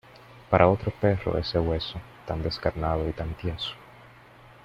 [0.49, 3.75] Para otro perro ese hueso, tan descarnado y tan tieso.